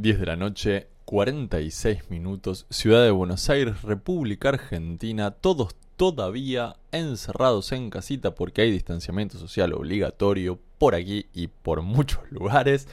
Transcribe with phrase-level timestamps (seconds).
[0.00, 7.70] 10 de la noche, 46 minutos, Ciudad de Buenos Aires, República Argentina, todos todavía encerrados
[7.72, 12.88] en casita porque hay distanciamiento social obligatorio por aquí y por muchos lugares.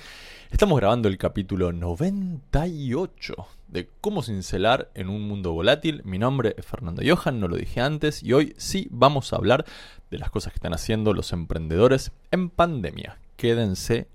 [0.51, 3.35] Estamos grabando el capítulo 98
[3.69, 6.01] de cómo cincelar en un mundo volátil.
[6.03, 9.63] Mi nombre es Fernando Johan, no lo dije antes, y hoy sí vamos a hablar
[10.11, 13.17] de las cosas que están haciendo los emprendedores en pandemia.
[13.37, 14.07] Quédense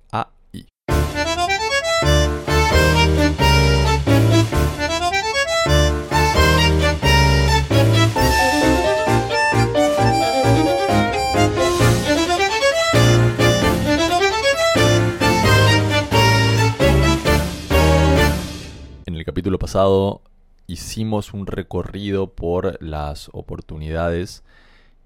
[20.67, 24.43] hicimos un recorrido por las oportunidades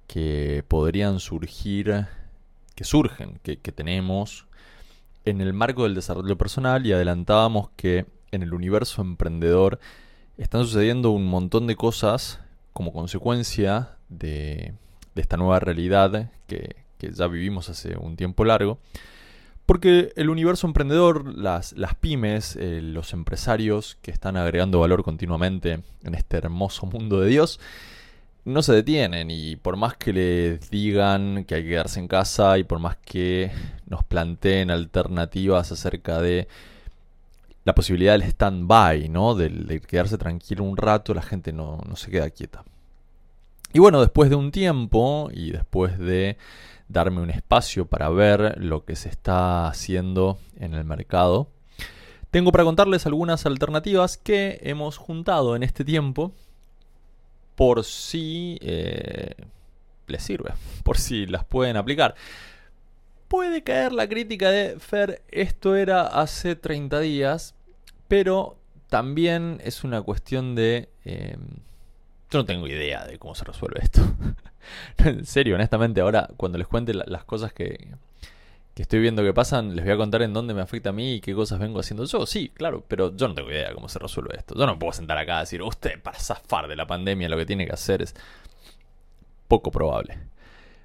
[0.06, 2.06] que podrían surgir,
[2.74, 4.46] que surgen, que, que tenemos
[5.24, 9.78] en el marco del desarrollo personal y adelantábamos que en el universo emprendedor
[10.38, 12.40] están sucediendo un montón de cosas
[12.72, 14.74] como consecuencia de,
[15.14, 18.78] de esta nueva realidad que, que ya vivimos hace un tiempo largo.
[19.66, 25.80] Porque el universo emprendedor, las, las pymes, eh, los empresarios que están agregando valor continuamente
[26.04, 27.58] en este hermoso mundo de Dios,
[28.44, 32.58] no se detienen y por más que les digan que hay que quedarse en casa
[32.58, 33.50] y por más que
[33.88, 36.46] nos planteen alternativas acerca de
[37.64, 39.34] la posibilidad del stand-by, ¿no?
[39.34, 42.62] Del, de quedarse tranquilo un rato, la gente no, no se queda quieta.
[43.72, 46.38] Y bueno, después de un tiempo y después de
[46.88, 51.48] darme un espacio para ver lo que se está haciendo en el mercado,
[52.30, 56.32] tengo para contarles algunas alternativas que hemos juntado en este tiempo
[57.54, 59.34] por si eh,
[60.06, 60.52] les sirve,
[60.84, 62.14] por si las pueden aplicar.
[63.28, 67.56] Puede caer la crítica de Fer, esto era hace 30 días,
[68.06, 68.56] pero
[68.88, 70.88] también es una cuestión de...
[71.04, 71.36] Eh,
[72.30, 74.00] yo no tengo idea de cómo se resuelve esto.
[74.98, 77.88] en serio, honestamente, ahora cuando les cuente las cosas que,
[78.74, 81.14] que estoy viendo que pasan, les voy a contar en dónde me afecta a mí
[81.14, 82.26] y qué cosas vengo haciendo yo.
[82.26, 84.54] Sí, claro, pero yo no tengo idea de cómo se resuelve esto.
[84.54, 87.46] Yo no puedo sentar acá y decir, usted para zafar de la pandemia lo que
[87.46, 88.14] tiene que hacer es
[89.48, 90.18] poco probable.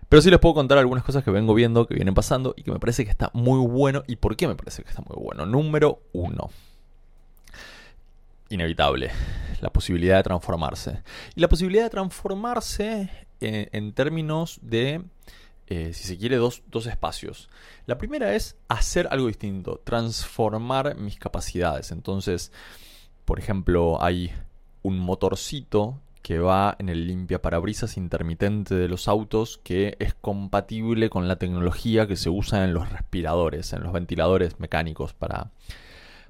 [0.07, 2.71] Pero sí les puedo contar algunas cosas que vengo viendo, que vienen pasando y que
[2.71, 4.03] me parece que está muy bueno.
[4.07, 5.45] ¿Y por qué me parece que está muy bueno?
[5.45, 6.49] Número uno.
[8.51, 9.09] Inevitable.
[9.61, 11.01] La posibilidad de transformarse.
[11.35, 15.01] Y la posibilidad de transformarse en, en términos de
[15.73, 17.47] eh, si se quiere, dos, dos, espacios.
[17.85, 21.93] La primera es hacer algo distinto, transformar mis capacidades.
[21.93, 22.51] Entonces,
[23.23, 24.33] por ejemplo, hay
[24.83, 31.09] un motorcito que va en el limpia parabrisas intermitente de los autos que es compatible
[31.09, 35.51] con la tecnología que se usa en los respiradores, en los ventiladores mecánicos para,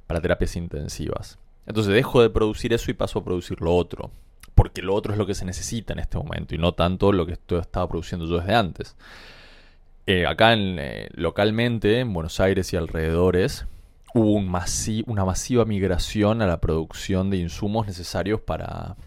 [0.05, 1.39] para terapias intensivas.
[1.71, 4.11] Entonces dejo de producir eso y paso a producir lo otro
[4.55, 7.25] porque lo otro es lo que se necesita en este momento y no tanto lo
[7.25, 8.95] que estaba produciendo yo desde antes.
[10.05, 13.65] Eh, acá eh, localmente, en Buenos Aires y alrededores,
[14.13, 18.97] hubo una masiva migración a la producción de insumos necesarios para,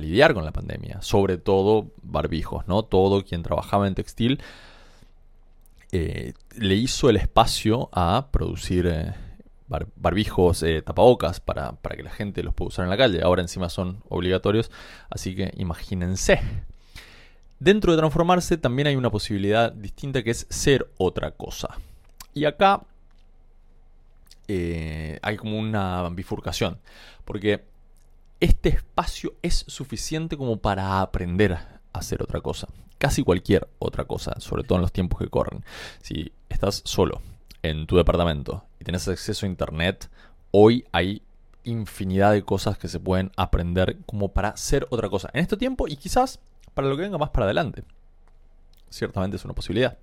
[0.00, 2.82] lidiar con la pandemia, sobre todo barbijos, ¿no?
[2.82, 4.40] Todo quien trabajaba en textil
[5.92, 9.14] eh, le hizo el espacio a producir
[9.66, 13.22] bar barbijos, eh, tapabocas para, para, que la gente los pueda usar en la calle.
[13.22, 14.70] Ahora encima son obligatorios,
[15.10, 16.40] así que imagínense.
[17.60, 21.78] Dentro de transformarse también hay una posibilidad distinta que es ser otra cosa.
[22.34, 22.82] Y acá
[24.48, 26.78] eh, hay como una bifurcación,
[27.24, 27.64] porque
[28.40, 32.68] este espacio es suficiente como para aprender a hacer otra cosa.
[32.98, 35.64] Casi cualquier otra cosa, sobre todo en los tiempos que corren.
[36.02, 37.22] Si estás solo
[37.62, 40.10] en tu departamento y tienes acceso a internet,
[40.50, 41.22] hoy hay
[41.64, 45.88] infinidad de cosas que se pueden aprender como para ser otra cosa en este tiempo
[45.88, 46.38] y quizás
[46.74, 47.82] para lo que venga más para adelante.
[48.90, 49.96] Ciertamente es una posibilidad.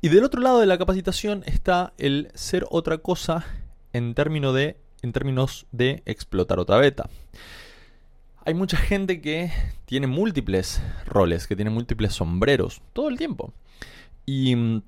[0.00, 3.44] Y del otro lado de la capacitación está el ser otra cosa
[3.92, 7.10] en, en términos de explotar otra beta.
[8.46, 9.52] Hay mucha gente que
[9.84, 13.52] tiene múltiples roles, que tiene múltiples sombreros todo el tiempo.
[14.24, 14.82] Y mm,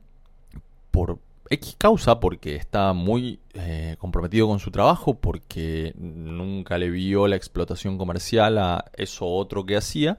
[1.51, 7.37] X causa, porque está muy eh, comprometido con su trabajo, porque nunca le vio la
[7.37, 10.19] explotación comercial a eso otro que hacía,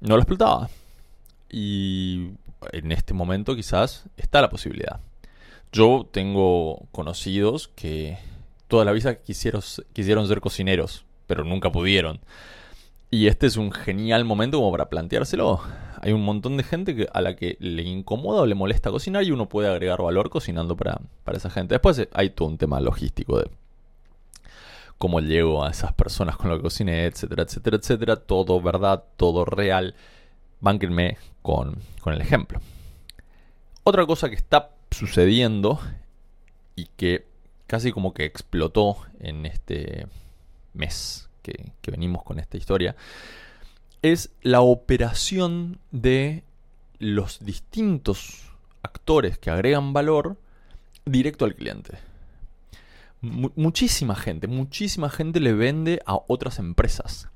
[0.00, 0.68] no lo explotaba.
[1.50, 2.30] Y
[2.72, 5.00] en este momento quizás está la posibilidad.
[5.72, 8.18] Yo tengo conocidos que
[8.68, 9.62] toda la vida quisieron,
[9.92, 12.20] quisieron ser cocineros, pero nunca pudieron.
[13.16, 15.62] Y este es un genial momento como para planteárselo.
[16.02, 19.30] Hay un montón de gente a la que le incomoda o le molesta cocinar y
[19.30, 21.72] uno puede agregar valor cocinando para, para esa gente.
[21.72, 23.48] Después hay todo un tema logístico de
[24.98, 28.16] cómo llego a esas personas con lo que cociné, etcétera, etcétera, etcétera.
[28.16, 29.94] Todo verdad, todo real.
[30.60, 32.60] Bánquenme con, con el ejemplo.
[33.82, 35.80] Otra cosa que está sucediendo
[36.74, 37.24] y que
[37.66, 40.06] casi como que explotó en este
[40.74, 42.96] mes que, venimos con esta historia
[44.02, 46.44] es la operación de
[46.98, 48.52] los distintos
[48.82, 50.36] actores que agregan valor
[51.04, 51.98] directo al cliente.
[53.20, 57.28] muchísima gente, muchísima gente le vende a otras empresas.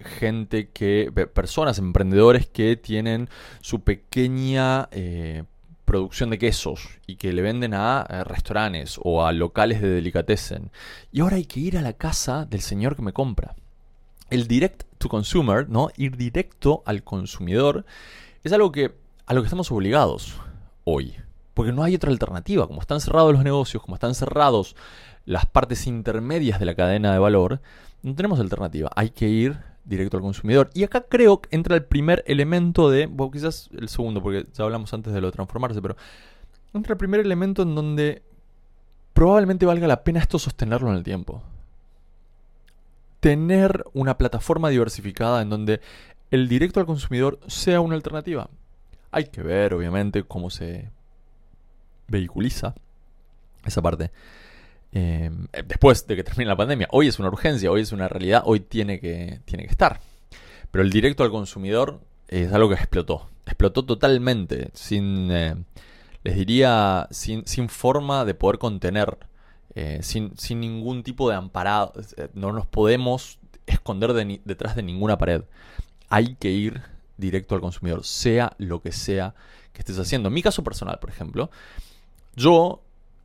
[0.00, 3.28] Gente que, personas, emprendedores que tienen
[3.60, 5.44] su pequeña eh,
[5.94, 10.72] producción de quesos y que le venden a, eh, restaurantes o a locales de delicatessen.
[11.12, 13.54] Y ahora hay que ir a la casa del señor que me compra.
[14.28, 15.90] El direct to consumer, ¿no?
[15.96, 17.86] Ir directo al consumidor,
[18.42, 20.34] es algo que a lo que estamos obligados
[20.82, 21.14] hoy.
[21.54, 22.66] Porque no hay otra alternativa.
[22.66, 24.74] Como están cerrados los negocios, como están cerrados
[25.26, 27.60] las partes intermedias de la cadena de valor,
[28.02, 28.90] no tenemos alternativa.
[28.96, 30.70] Hay que ir directo al consumidor.
[30.74, 34.64] Y acá creo que entra el primer elemento de, bueno, quizás el segundo, porque ya
[34.64, 35.96] hablamos antes de lo de transformarse, pero
[36.72, 38.22] entra el primer elemento en donde
[39.12, 41.42] probablemente valga la pena esto sostenerlo en el tiempo.
[43.20, 45.80] Tener una plataforma diversificada en donde
[46.30, 48.50] el directo al consumidor sea una alternativa.
[49.10, 50.90] Hay que ver, obviamente, cómo se
[52.08, 52.74] vehiculiza
[53.64, 54.10] esa parte.
[54.96, 56.86] Em, después de que termine la pandemia.
[56.92, 60.00] Hoy es una urgencia, hoy es una realidad, hoy tiene que, tiene que estar.
[60.70, 63.28] Pero el directo al consumidor es algo que explotó.
[63.44, 65.56] Explotó totalmente, sin, eh,
[66.22, 69.18] les diría, sin, sin, forma de poder contener,
[69.74, 71.92] eh, sin, sin, ningún tipo de amparado.
[72.16, 74.14] Eh, no nos podemos esconder
[74.44, 75.42] detrás de ninguna pared.
[76.08, 76.82] Hay que ir
[77.16, 79.34] directo al consumidor, sea lo que sea
[79.72, 80.28] que estés haciendo.
[80.28, 81.50] En mi caso personal, por ejemplo,
[82.36, 82.84] yo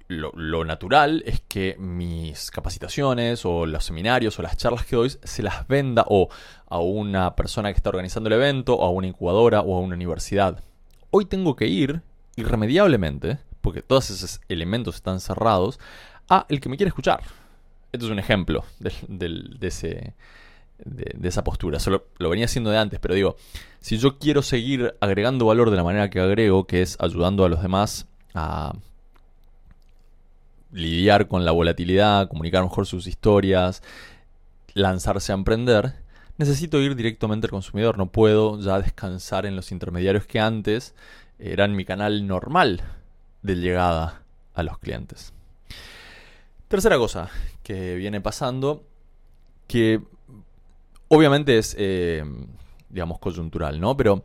[0.09, 5.43] lo, natural es que mis capacitaciones o los seminarios o las charlas que doy se
[5.43, 6.29] las venda o
[6.67, 9.95] a una persona que está organizando el evento o a una incubadora o a una
[9.95, 10.63] universidad.
[11.11, 12.01] Hoy tengo que ir
[12.35, 15.79] irremediablemente, porque todos esos elementos están cerrados,
[16.27, 17.21] a el que me quiere escuchar.
[17.91, 18.91] Esto es un ejemplo de,
[19.61, 20.15] ese,
[20.77, 21.77] de, esa postura.
[21.77, 23.35] Eso lo, venía haciendo de antes, pero digo,
[23.79, 27.49] si yo quiero seguir agregando valor de la manera que agrego, que es ayudando a
[27.49, 28.73] los demás a
[30.71, 33.81] lidiar con la volatilidad, comunicar mejor sus historias,
[34.73, 35.95] lanzarse a emprender,
[36.37, 37.97] necesito ir directamente al consumidor.
[37.97, 40.95] No puedo ya descansar en los intermediarios que antes
[41.37, 42.81] eran mi canal normal
[43.41, 44.21] de llegada
[44.53, 45.33] a los clientes.
[46.67, 47.29] Tercera cosa
[47.63, 48.83] que viene pasando,
[49.67, 50.01] que
[51.07, 52.23] obviamente es, eh,
[52.89, 53.97] digamos, coyuntural, ¿no?
[53.97, 54.23] Pero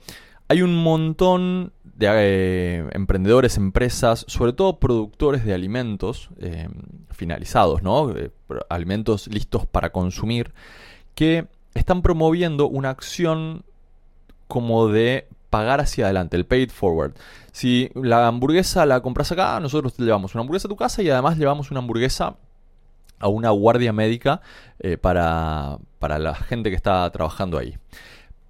[0.49, 6.69] hay un montón de eh, emprendedores, empresas, sobre todo productores de alimentos eh,
[7.11, 8.13] finalizados, ¿no?
[8.69, 10.53] alimentos listos para consumir,
[11.15, 13.65] que están promoviendo una acción
[14.49, 17.15] como de pagar hacia adelante, el paid forward.
[17.53, 21.11] Si la hamburguesa la compras acá, nosotros te llevamos una hamburguesa a tu casa y
[21.11, 22.37] además llevamos una hamburguesa
[23.21, 24.41] a una guardia médica
[24.81, 27.79] eh, para, para la gente que está trabajando ahí.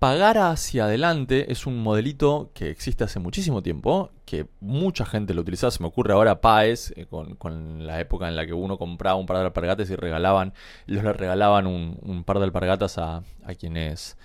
[0.05, 5.41] Pagar hacia adelante es un modelito que existe hace muchísimo tiempo, que mucha gente lo
[5.41, 5.71] utiliza.
[5.71, 9.25] Se me ocurre ahora Paes, eh, con, la época en la que uno compraba un
[9.25, 10.53] par de alpargatas y regalaban,
[10.87, 13.23] ellos le regalaban un, par de alpargatas a,
[13.58, 14.19] quienes,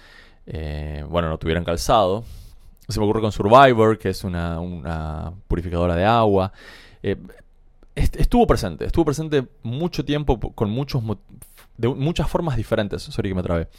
[0.48, 2.26] eh, bueno, no tuvieran calzado.
[2.90, 6.52] Se me ocurre con Survivor, que es una, purificadora de agua.
[7.02, 7.16] Eh,
[7.96, 11.02] estuvo presente, estuvo presente mucho tiempo con muchos
[11.78, 13.02] de muchas formas diferentes.
[13.02, 13.70] Sorry que me trabé.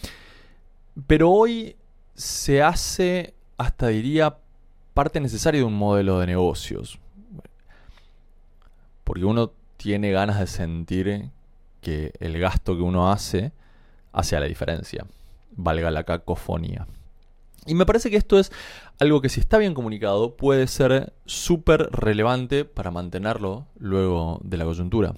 [1.07, 1.77] Pero hoy
[2.21, 4.37] se hace, hasta diría,
[4.93, 6.99] parte necesaria de un modelo de negocios.
[9.05, 11.31] Porque uno tiene ganas de sentir
[11.81, 13.53] que el gasto que uno hace
[14.13, 15.07] hace a la diferencia.
[15.53, 16.87] Valga la cacofonía.
[17.65, 18.53] Y me parece que esto es
[18.99, 24.67] algo que si está bien comunicado puede ser súper relevante para mantenerlo luego de la
[24.67, 25.15] coyuntura.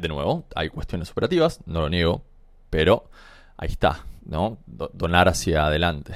[0.00, 2.22] De nuevo, hay cuestiones operativas, no lo niego,
[2.70, 3.08] pero
[3.56, 4.58] ahí está, ¿no?
[4.66, 6.14] donar hacia adelante.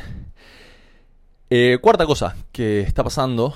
[1.50, 3.54] Eh, cuarta cosa que está pasando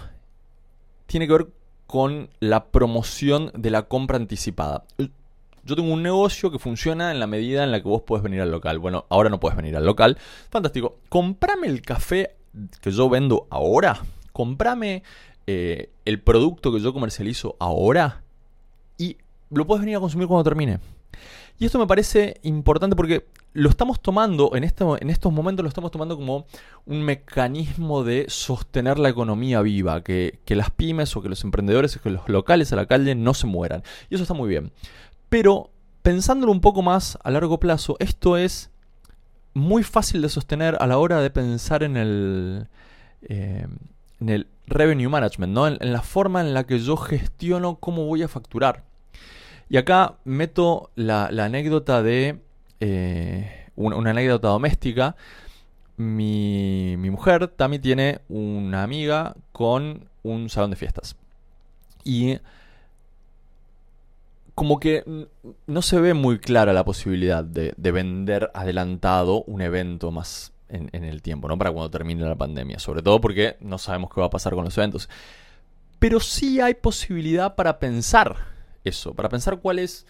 [1.06, 1.46] tiene que ver
[1.86, 4.84] con la promoción de la compra anticipada.
[5.64, 8.40] Yo tengo un negocio que funciona en la medida en la que vos podés venir
[8.40, 8.78] al local.
[8.78, 10.18] Bueno, ahora no puedes venir al local.
[10.50, 10.98] Fantástico.
[11.08, 12.36] Comprame el café
[12.80, 14.00] que yo vendo ahora.
[14.32, 15.02] Comprame
[15.46, 18.22] eh, el producto que yo comercializo ahora.
[18.98, 19.16] Y
[19.50, 20.80] lo puedes venir a consumir cuando termine.
[21.58, 25.90] Y esto me parece importante porque lo estamos tomando, en, en estos momentos lo estamos
[25.90, 26.46] tomando como
[26.84, 32.02] un mecanismo de sostener la economía viva, que, las pymes o que los emprendedores o
[32.02, 33.82] que los locales a la calle no se mueran.
[34.10, 34.72] Y eso está muy bien.
[35.30, 35.70] Pero
[36.02, 38.70] pensándolo un poco más a largo plazo, esto es
[39.54, 42.68] muy fácil de sostener a la hora de pensar en el,
[43.22, 43.66] eh,
[44.20, 45.66] en el revenue management, ¿no?
[45.66, 48.84] En, la forma en la que yo gestiono cómo voy a facturar.
[49.68, 52.40] Y acá meto la, anécdota de
[52.80, 55.16] eh, una, anécdota doméstica.
[55.96, 61.16] Mi, mi mujer también tiene una amiga con un salón de fiestas.
[62.04, 62.38] Y
[64.56, 65.04] como que
[65.66, 71.20] no se ve muy clara la posibilidad de, vender adelantado un evento más en, el
[71.20, 71.58] tiempo, ¿no?
[71.58, 72.78] Para cuando termine la pandemia.
[72.78, 75.10] Sobre todo porque no sabemos qué va a pasar con los eventos.
[75.98, 78.55] Pero sí hay posibilidad para pensar
[78.88, 80.06] eso, para pensar cuál es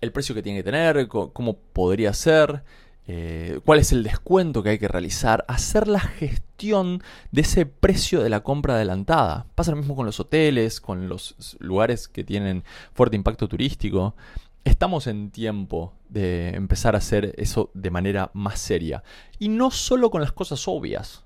[0.00, 2.62] el precio que tiene que tener, cómo podría ser,
[3.06, 8.22] eh, cuál es el descuento que hay que realizar, hacer la gestión de ese precio
[8.22, 9.46] de la compra adelantada.
[9.54, 14.14] Pasa lo mismo con los hoteles, con los lugares que tienen fuerte impacto turístico.
[14.64, 19.02] Estamos en tiempo de empezar a hacer eso de manera más seria.
[19.38, 21.24] Y no solo con las cosas obvias.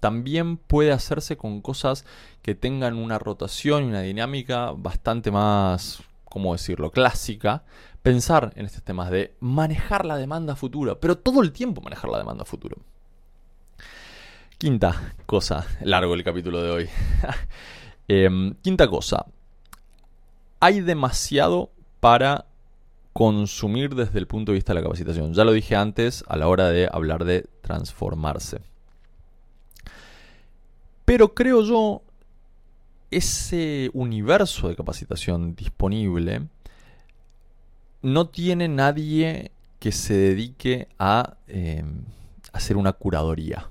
[0.00, 2.04] También puede hacerse con cosas
[2.42, 7.62] que tengan una rotación y una dinámica bastante más, ¿cómo decirlo?, clásica,
[8.02, 12.16] pensar en estos temas de manejar la demanda futura, pero todo el tiempo manejar la
[12.16, 12.74] demanda futura.
[14.56, 16.88] Quinta cosa, largo el capítulo de hoy.
[18.08, 19.26] Em, quinta cosa,
[20.58, 21.70] hay demasiado
[22.00, 22.46] para
[23.12, 25.34] consumir desde el punto de vista de la capacitación.
[25.34, 28.60] Ya lo dije antes a la hora de hablar de transformarse.
[31.04, 32.02] Pero creo yo,
[33.12, 36.48] ese universo de capacitación disponible
[38.02, 42.04] no tiene nadie que se dedique a em,
[42.52, 43.68] hacer una curadoría.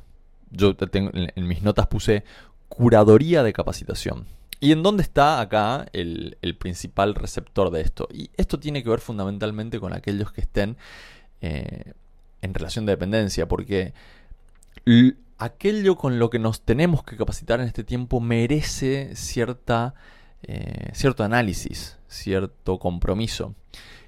[0.51, 2.23] Yo tengo, en mis notas puse
[2.67, 4.25] curadoría de capacitación.
[4.63, 8.07] ¿Y en dónde está acá el, principal receptor de esto?
[8.13, 10.77] Y esto tiene que ver fundamentalmente con aquellos que estén
[11.41, 11.93] eh,
[12.43, 13.93] en relación de dependencia, porque
[15.41, 19.95] aquello con lo que nos tenemos que capacitar en este tiempo merece cierta,
[20.43, 23.55] eh, cierto análisis, cierto compromiso.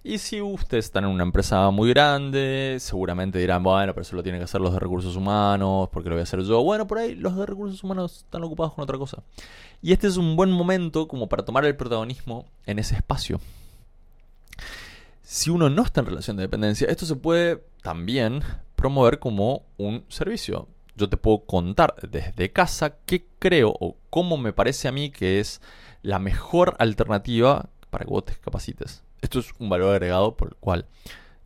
[0.03, 4.21] Y si ustedes están en una empresa muy grande, seguramente dirán, bueno, pero eso lo
[4.21, 6.61] tienen que hacer los de recursos humanos, porque lo voy a hacer yo.
[6.61, 9.23] Bueno, por ahí los de recursos humanos están ocupados con otra cosa.
[9.81, 13.39] Y este es un buen momento como para tomar el protagonismo en ese espacio.
[15.23, 18.43] Si uno no está en relación de dependencia, esto se puede también
[18.75, 20.67] promover como un servicio.
[20.95, 25.39] Yo te puedo contar desde casa qué creo o cómo me parece a mí que
[25.39, 25.61] es
[26.01, 29.03] la mejor alternativa para que vos te capacites.
[29.21, 30.85] Esto es un valor agregado por el cual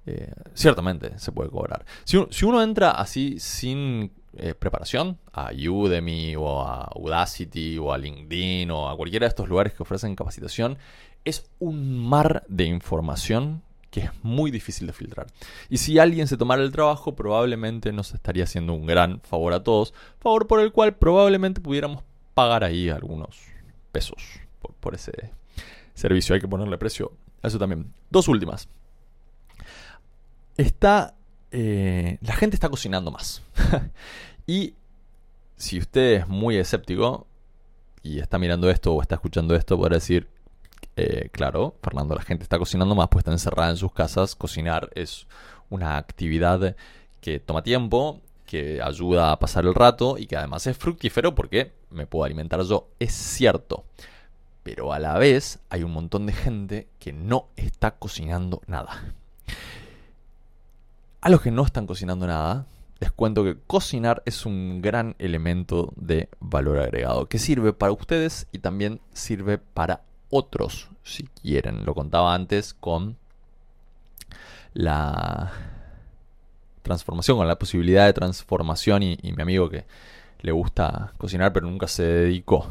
[0.05, 1.85] eh, ciertamente se puede cobrar.
[2.05, 8.71] Si, uno entra así sin eh, preparación a Udemy o a Audacity o a LinkedIn
[8.71, 10.77] o a cualquiera de estos lugares que ofrecen capacitación,
[11.25, 13.63] es un mar de información
[13.97, 15.25] que es muy difícil de filtrar.
[15.69, 19.63] Y si alguien se tomara el trabajo, probablemente nos estaría haciendo un gran favor a
[19.63, 22.03] todos, favor por el cual probablemente pudiéramos
[22.35, 23.39] pagar ahí algunos
[23.91, 24.21] pesos
[24.79, 25.31] por, ese
[25.95, 26.35] servicio.
[26.35, 27.11] Hay que ponerle precio
[27.41, 27.91] eso también.
[28.11, 28.69] Dos últimas.
[30.57, 31.15] Está.
[31.49, 33.41] Eh, la gente está cocinando más.
[34.45, 34.75] y
[35.55, 37.25] si usted es muy escéptico
[38.03, 40.27] y está mirando esto o está escuchando esto, podrá decir.
[40.97, 44.35] Eh, claro, Fernando, la gente está cocinando más, pues está encerrada en sus casas.
[44.35, 45.27] Cocinar es
[45.69, 46.75] una actividad
[47.21, 51.73] que toma tiempo, que ayuda a pasar el rato y que además es fructífero porque
[51.91, 52.89] me puedo alimentar yo.
[52.99, 53.85] Es cierto
[54.67, 59.13] pero a la vez hay un montón de gente que no está cocinando nada.
[61.21, 62.65] A los que no están cocinando nada,
[62.99, 68.47] les cuento que cocinar es un gran elemento de valor agregado que sirve para ustedes
[68.51, 71.85] y también sirve para otros, si quieren.
[71.85, 73.17] Lo contaba antes con
[74.73, 75.51] la
[76.83, 79.85] transformación, con la posibilidad de transformación y, y mi amigo que
[80.41, 82.67] le gusta cocinar pero nunca se dedicó.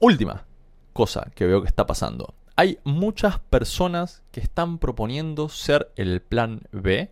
[0.00, 0.44] Última,
[0.92, 2.34] cosa que veo que está pasando.
[2.56, 7.10] Hay muchas personas que están proponiendo ser el plan B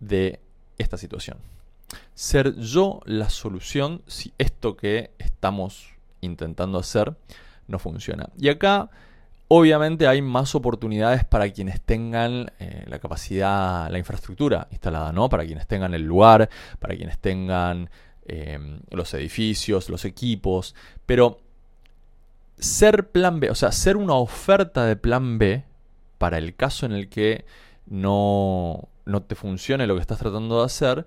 [0.00, 0.40] de
[0.78, 1.38] esta situación.
[2.14, 7.16] Ser yo la solución si esto que estamos intentando hacer
[7.68, 8.28] no funciona.
[8.38, 8.90] Y acá
[9.48, 15.28] obviamente hay más oportunidades para quienes tengan eh, la capacidad, la infraestructura instalada, ¿no?
[15.28, 17.90] Para quienes tengan el lugar, para quienes tengan
[18.26, 18.58] eh,
[18.90, 20.74] los edificios, los equipos.
[21.06, 21.40] Pero
[22.58, 25.64] ser plan B, o sea, ser una oferta de plan B
[26.18, 27.44] para el caso en el que
[27.86, 31.06] no, no te funcione lo que estás tratando de hacer,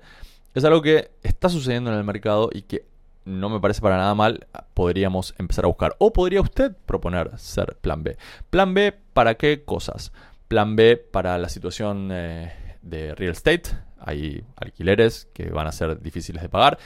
[0.53, 2.85] es algo que está sucediendo en el mercado y que
[3.29, 5.95] no me parece para nada mal, podríamos empezar a buscar.
[5.99, 8.17] O podría usted proponer ser plan B.
[8.49, 10.11] Plan B para qué cosas?
[10.47, 13.69] Plan B para la situación eh, de real estate.
[13.99, 16.79] Hay alquileres que van a ser difíciles de pagar.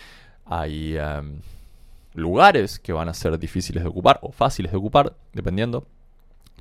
[0.46, 1.40] Hay em,
[2.14, 5.88] lugares que van a ser difíciles de ocupar o fáciles de ocupar, dependiendo.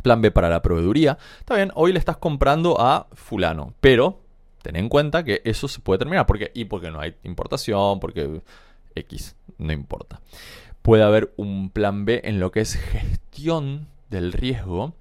[0.02, 1.18] Plan B para la proveeduría.
[1.40, 4.20] Está bien, hoy le estás comprando a fulano, pero
[4.62, 6.26] ten en cuenta que eso se puede terminar.
[6.26, 6.50] ¿Por qué?
[6.54, 8.42] Y porque no hay importación, porque
[8.94, 10.21] X, no importa.
[10.83, 14.95] Puede haber un plan B en lo que es gestión del riesgo.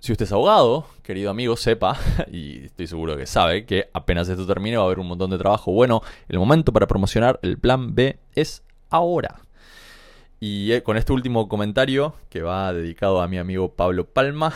[0.00, 1.98] Si usted es abogado, querido amigo, sepa,
[2.32, 5.38] y estoy seguro que sabe, que apenas esto termine va a haber un montón de
[5.38, 5.72] trabajo.
[5.72, 9.40] Bueno, el momento para promocionar el plan B es ahora.
[10.40, 14.54] Y eh, con este último comentario, que va dedicado a mi amigo Pablo Palma,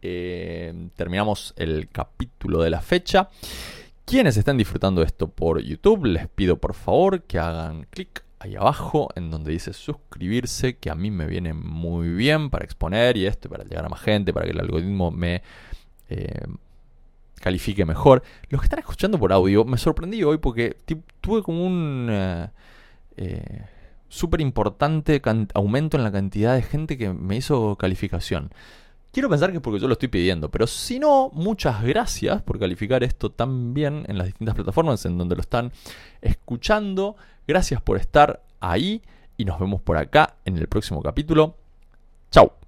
[0.00, 3.28] eh, terminamos el capítulo de la fecha.
[4.08, 9.10] Quienes están disfrutando esto por YouTube, les pido por favor que hagan clic ahí abajo
[9.16, 13.50] en donde dice suscribirse, que a mí me viene muy bien para exponer y esto,
[13.50, 15.42] para llegar a más gente, para que el algoritmo me
[16.08, 16.46] eh,
[17.34, 18.22] califique mejor.
[18.48, 20.78] Los que están escuchando por audio, me sorprendí hoy porque
[21.20, 22.48] tuve como un eh,
[23.18, 23.66] eh,
[24.08, 25.20] súper importante
[25.52, 28.52] aumento en la cantidad de gente que me hizo calificación.
[29.12, 32.58] Quiero pensar que es porque yo lo estoy pidiendo, pero si no, muchas gracias por
[32.58, 35.72] calificar esto tan bien en las distintas plataformas en donde lo están
[36.20, 37.16] escuchando.
[37.46, 39.02] Gracias por estar ahí
[39.36, 41.56] y nos vemos por acá en el próximo capítulo.
[42.30, 42.67] Chao.